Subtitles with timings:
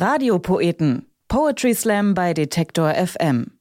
[0.00, 1.10] Radiopoeten.
[1.26, 3.58] Poetry Slam bei Detektor FM.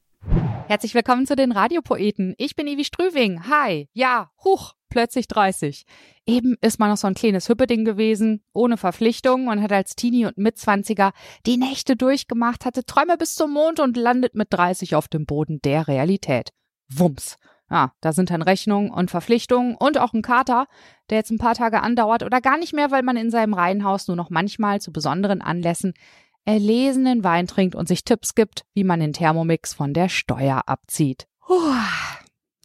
[0.67, 2.35] Herzlich willkommen zu den Radiopoeten.
[2.37, 3.49] Ich bin Ivi Strüving.
[3.49, 3.89] Hi.
[3.93, 5.87] Ja, huch, plötzlich 30.
[6.27, 10.27] Eben ist man noch so ein kleines Hüppeding gewesen, ohne Verpflichtung und hat als Teenie
[10.27, 11.11] und Mitzwanziger
[11.47, 15.59] die Nächte durchgemacht, hatte Träume bis zum Mond und landet mit 30 auf dem Boden
[15.63, 16.51] der Realität.
[16.87, 17.37] Wumms.
[17.69, 20.67] Ja, da sind dann Rechnungen und Verpflichtungen und auch ein Kater,
[21.09, 24.07] der jetzt ein paar Tage andauert oder gar nicht mehr, weil man in seinem Reihenhaus
[24.07, 25.93] nur noch manchmal zu besonderen Anlässen
[26.47, 31.27] erlesenen Wein trinkt und sich Tipps gibt, wie man den Thermomix von der Steuer abzieht.
[31.45, 31.73] Puh,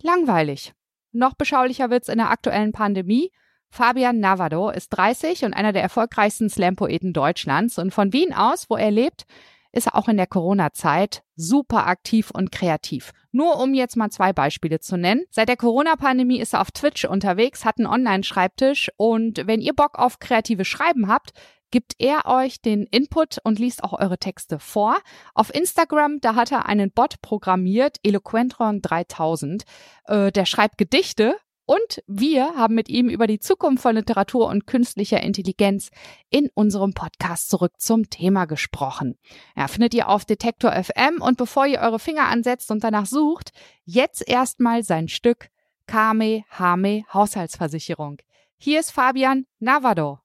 [0.02, 0.72] langweilig.
[1.10, 3.32] Noch beschaulicher wird's in der aktuellen Pandemie.
[3.70, 8.76] Fabian Navado ist 30 und einer der erfolgreichsten Slam-Poeten Deutschlands und von Wien aus, wo
[8.76, 9.24] er lebt,
[9.72, 13.12] ist er auch in der Corona-Zeit super aktiv und kreativ.
[13.32, 15.24] Nur um jetzt mal zwei Beispiele zu nennen.
[15.30, 19.98] Seit der Corona-Pandemie ist er auf Twitch unterwegs, hat einen Online-Schreibtisch und wenn ihr Bock
[19.98, 21.32] auf kreative Schreiben habt,
[21.72, 24.96] gibt er euch den Input und liest auch eure Texte vor.
[25.34, 29.64] Auf Instagram, da hat er einen Bot programmiert, Eloquentron 3000.
[30.04, 31.34] Äh, der schreibt Gedichte
[31.64, 35.90] und wir haben mit ihm über die Zukunft von Literatur und künstlicher Intelligenz
[36.28, 39.18] in unserem Podcast zurück zum Thema gesprochen.
[39.56, 43.52] Ja, findet ihr auf Detektor FM und bevor ihr eure Finger ansetzt und danach sucht,
[43.84, 45.48] jetzt erstmal sein Stück
[45.86, 48.18] Kame Hame Haushaltsversicherung.
[48.58, 50.21] Hier ist Fabian Navado.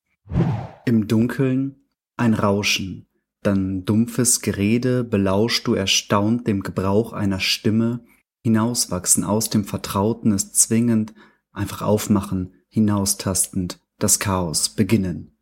[0.87, 1.81] Im Dunkeln
[2.15, 3.07] ein Rauschen,
[3.43, 8.05] dann dumpfes Gerede belauscht du erstaunt dem Gebrauch einer Stimme,
[8.41, 11.13] hinauswachsen aus dem Vertrauten ist zwingend,
[11.51, 15.37] einfach aufmachen, hinaustastend, das Chaos beginnen.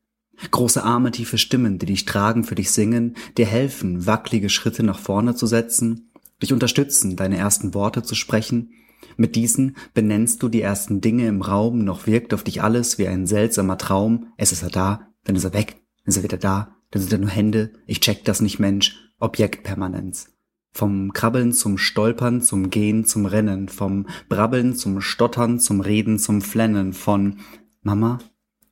[0.49, 4.97] Große Arme, tiefe Stimmen, die dich tragen, für dich singen, dir helfen, wackelige Schritte nach
[4.97, 8.71] vorne zu setzen, dich unterstützen, deine ersten Worte zu sprechen.
[9.15, 13.07] Mit diesen benennst du die ersten Dinge im Raum, noch wirkt auf dich alles wie
[13.07, 14.33] ein seltsamer Traum.
[14.37, 17.11] Es ist er da, dann ist er weg, dann ist er wieder da, dann sind
[17.11, 20.31] er nur Hände, ich check das nicht Mensch, Objektpermanenz.
[20.71, 26.41] Vom Krabbeln zum Stolpern, zum Gehen, zum Rennen, vom Brabbeln zum Stottern, zum Reden, zum
[26.41, 27.39] Flennen, von
[27.81, 28.19] Mama,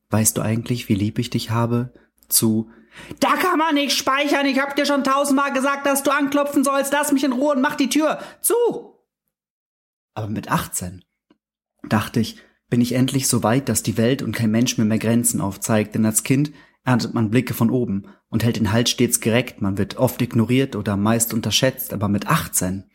[0.10, 1.94] weißt du eigentlich, wie lieb ich dich habe,
[2.28, 2.70] zu
[3.20, 6.94] Da kann man nicht speichern, ich hab dir schon tausendmal gesagt, dass du anklopfen sollst,
[6.94, 8.20] lass mich in Ruhe und mach die Tür.
[8.42, 8.56] Zu.
[10.14, 11.04] Aber mit 18
[11.88, 12.38] dachte ich,
[12.70, 15.96] bin ich endlich so weit, dass die Welt und kein Mensch mir mehr Grenzen aufzeigt,
[15.96, 16.52] denn als Kind
[16.84, 20.76] erntet man Blicke von oben und hält den Hals stets gereckt, man wird oft ignoriert
[20.76, 22.86] oder meist unterschätzt, aber mit 18,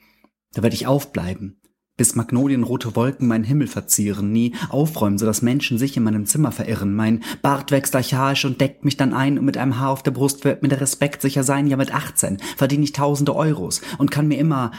[0.52, 1.60] da werde ich aufbleiben,
[1.98, 6.52] bis magnolienrote Wolken meinen Himmel verzieren, nie aufräumen, so dass Menschen sich in meinem Zimmer
[6.52, 6.94] verirren.
[6.94, 10.12] Mein Bart wächst archaisch und deckt mich dann ein und mit einem Haar auf der
[10.12, 11.66] Brust wird mir der Respekt sicher sein.
[11.66, 14.70] Ja, mit 18 verdiene ich tausende Euros und kann mir immer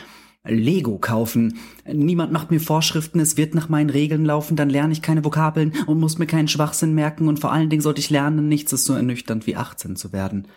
[0.43, 1.57] Lego kaufen.
[1.85, 5.73] Niemand macht mir Vorschriften, es wird nach meinen Regeln laufen, dann lerne ich keine Vokabeln
[5.85, 8.85] und muss mir keinen Schwachsinn merken und vor allen Dingen sollte ich lernen, nichts ist
[8.85, 10.47] so ernüchternd wie 18 zu werden.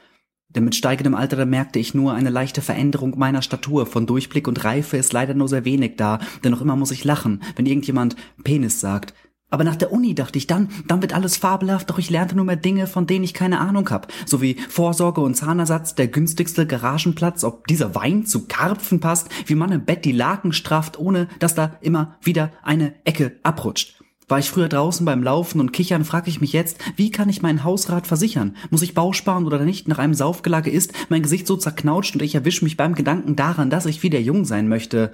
[0.54, 3.87] Denn mit steigendem Alter da merkte ich nur eine leichte Veränderung meiner Statur.
[3.87, 7.04] Von Durchblick und Reife ist leider nur sehr wenig da, denn noch immer muss ich
[7.04, 9.14] lachen, wenn irgendjemand Penis sagt.
[9.52, 12.46] Aber nach der Uni dachte ich dann, dann wird alles fabelhaft, doch ich lernte nur
[12.46, 14.10] mehr Dinge, von denen ich keine Ahnung hab.
[14.24, 19.54] So wie Vorsorge und Zahnersatz, der günstigste Garagenplatz, ob dieser Wein zu Karpfen passt, wie
[19.54, 24.02] man im Bett die Laken strafft, ohne dass da immer wieder eine Ecke abrutscht.
[24.26, 27.42] War ich früher draußen beim Laufen und Kichern, frage ich mich jetzt, wie kann ich
[27.42, 28.56] meinen Hausrat versichern?
[28.70, 29.86] Muss ich Bausparen oder nicht?
[29.86, 33.69] Nach einem Saufgelage ist mein Gesicht so zerknautscht und ich erwische mich beim Gedanken daran,
[33.69, 35.12] dass ich wieder jung sein möchte.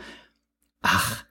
[0.81, 1.25] Ach,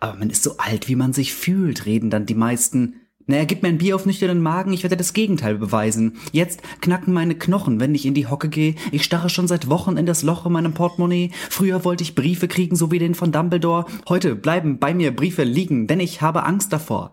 [0.00, 2.96] aber man ist so alt, wie man sich fühlt, reden dann die meisten.
[3.26, 6.16] Naja, gib mir ein Bier auf nüchternen Magen, ich werde das Gegenteil beweisen.
[6.32, 8.74] Jetzt knacken meine Knochen, wenn ich in die Hocke gehe.
[8.90, 11.30] Ich starre schon seit Wochen in das Loch in meinem Portemonnaie.
[11.48, 13.84] Früher wollte ich Briefe kriegen, so wie den von Dumbledore.
[14.08, 17.12] Heute bleiben bei mir Briefe liegen, denn ich habe Angst davor.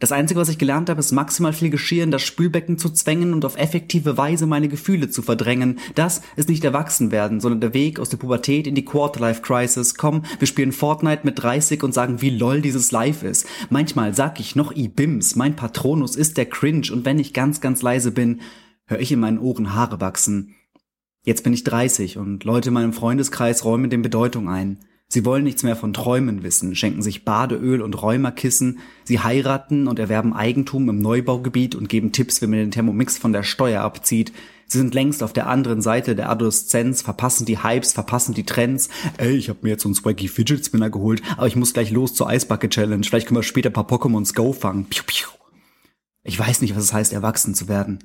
[0.00, 3.34] Das Einzige, was ich gelernt habe, ist maximal viel Geschirr in das Spülbecken zu zwängen
[3.34, 5.78] und auf effektive Weise meine Gefühle zu verdrängen.
[5.94, 9.96] Das ist nicht Erwachsenwerden, sondern der Weg aus der Pubertät in die Quarterlife-Crisis.
[9.96, 13.46] Komm, wir spielen Fortnite mit 30 und sagen, wie lol dieses Life ist.
[13.68, 17.82] Manchmal sag ich noch Ibims, mein Patronus ist der Cringe und wenn ich ganz, ganz
[17.82, 18.40] leise bin,
[18.86, 20.54] höre ich in meinen Ohren Haare wachsen.
[21.26, 24.78] Jetzt bin ich 30 und Leute in meinem Freundeskreis räumen dem Bedeutung ein.
[25.12, 29.98] Sie wollen nichts mehr von Träumen wissen, schenken sich Badeöl und Räumerkissen, sie heiraten und
[29.98, 34.32] erwerben Eigentum im Neubaugebiet und geben Tipps, wie man den Thermomix von der Steuer abzieht.
[34.68, 38.88] Sie sind längst auf der anderen Seite der Adoleszenz, verpassen die Hypes, verpassen die Trends.
[39.16, 41.90] Ey, ich habe mir jetzt so einen Swaggy Fidget Spinner geholt, aber ich muss gleich
[41.90, 43.02] los zur Eisbucket Challenge.
[43.04, 44.84] Vielleicht können wir später ein paar Pokémons Go fangen.
[44.84, 45.26] Piu, piu.
[46.22, 47.98] Ich weiß nicht, was es heißt, erwachsen zu werden.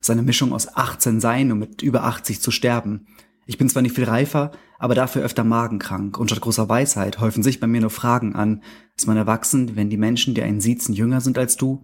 [0.00, 3.06] Es ist eine Mischung aus 18 sein und mit über 80 zu sterben.
[3.48, 7.42] Ich bin zwar nicht viel reifer, aber dafür öfter magenkrank und statt großer Weisheit häufen
[7.42, 8.62] sich bei mir nur Fragen an.
[8.94, 11.82] Ist man erwachsen, wenn die Menschen, die einen siezen, jünger sind als du?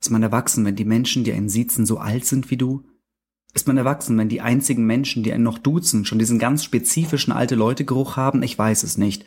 [0.00, 2.84] Ist man erwachsen, wenn die Menschen, die einen siezen, so alt sind wie du?
[3.54, 7.32] Ist man erwachsen, wenn die einzigen Menschen, die einen noch duzen, schon diesen ganz spezifischen
[7.32, 8.44] alte Leute Geruch haben?
[8.44, 9.24] Ich weiß es nicht.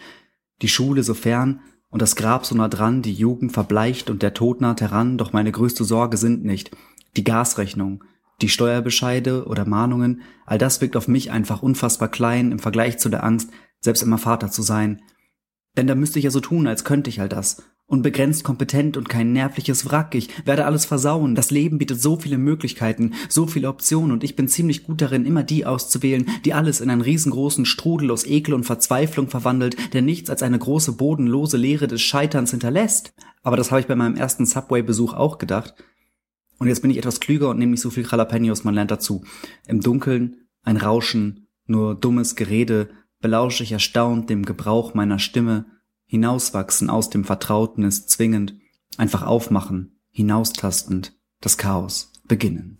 [0.61, 1.59] Die Schule so fern
[1.89, 5.33] und das Grab so nah dran, die Jugend verbleicht und der Tod naht heran, doch
[5.33, 6.71] meine größte Sorge sind nicht
[7.17, 8.05] die Gasrechnung,
[8.41, 13.09] die Steuerbescheide oder Mahnungen, all das wirkt auf mich einfach unfassbar klein im Vergleich zu
[13.09, 13.49] der Angst,
[13.79, 15.01] selbst immer Vater zu sein.
[15.75, 19.07] Denn da müsste ich ja so tun, als könnte ich all das unbegrenzt kompetent und
[19.07, 20.13] kein nervliches Wrack.
[20.13, 21.35] Ich werde alles versauen.
[21.35, 25.25] Das Leben bietet so viele Möglichkeiten, so viele Optionen und ich bin ziemlich gut darin,
[25.25, 30.01] immer die auszuwählen, die alles in einen riesengroßen Strudel aus Ekel und Verzweiflung verwandelt, der
[30.01, 33.13] nichts als eine große bodenlose Leere des Scheiterns hinterlässt.
[33.41, 35.73] Aber das habe ich bei meinem ersten Subway-Besuch auch gedacht.
[36.59, 39.23] Und jetzt bin ich etwas klüger und nehme nicht so viel Jalapenos, man lernt dazu.
[39.67, 42.89] Im Dunkeln ein Rauschen, nur dummes Gerede,
[43.19, 45.65] belausche ich erstaunt dem Gebrauch meiner Stimme,
[46.07, 48.55] Hinauswachsen aus dem Vertrauten ist zwingend.
[48.97, 52.79] Einfach aufmachen, hinaustastend, das Chaos beginnen.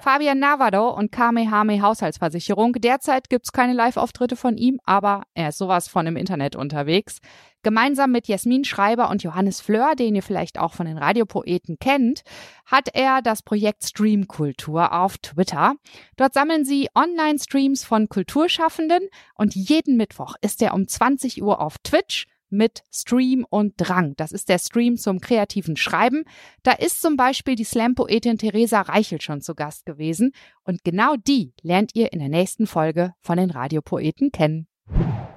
[0.00, 2.72] Fabian Navado und Kamehame Haushaltsversicherung.
[2.74, 7.20] Derzeit gibt's keine Live-Auftritte von ihm, aber er ist sowas von im Internet unterwegs.
[7.62, 12.22] Gemeinsam mit Jasmin Schreiber und Johannes Fleur, den ihr vielleicht auch von den Radiopoeten kennt,
[12.66, 15.74] hat er das Projekt Streamkultur auf Twitter.
[16.16, 21.78] Dort sammeln sie Online-Streams von Kulturschaffenden und jeden Mittwoch ist er um 20 Uhr auf
[21.78, 24.14] Twitch mit Stream und Drang.
[24.16, 26.24] Das ist der Stream zum kreativen Schreiben.
[26.62, 30.32] Da ist zum Beispiel die Slam-Poetin Theresa Reichel schon zu Gast gewesen.
[30.64, 34.68] Und genau die lernt ihr in der nächsten Folge von den Radiopoeten kennen.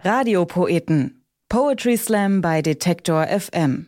[0.04, 1.25] Radiopoeten.
[1.56, 3.88] Poetry Slam bei Detektor FM.